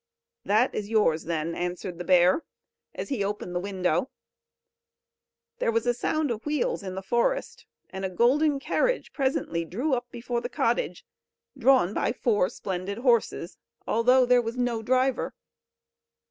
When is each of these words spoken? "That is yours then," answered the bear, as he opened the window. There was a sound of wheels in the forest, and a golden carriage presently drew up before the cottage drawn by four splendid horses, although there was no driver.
"That 0.43 0.73
is 0.73 0.89
yours 0.89 1.25
then," 1.25 1.53
answered 1.53 1.99
the 1.99 2.03
bear, 2.03 2.43
as 2.95 3.09
he 3.09 3.23
opened 3.23 3.53
the 3.53 3.59
window. 3.59 4.09
There 5.59 5.71
was 5.71 5.85
a 5.85 5.93
sound 5.93 6.31
of 6.31 6.43
wheels 6.43 6.81
in 6.81 6.95
the 6.95 7.03
forest, 7.03 7.67
and 7.91 8.03
a 8.03 8.09
golden 8.09 8.59
carriage 8.59 9.13
presently 9.13 9.63
drew 9.63 9.93
up 9.93 10.09
before 10.09 10.41
the 10.41 10.49
cottage 10.49 11.05
drawn 11.55 11.93
by 11.93 12.13
four 12.13 12.49
splendid 12.49 12.97
horses, 12.97 13.59
although 13.87 14.25
there 14.25 14.41
was 14.41 14.57
no 14.57 14.81
driver. 14.81 15.35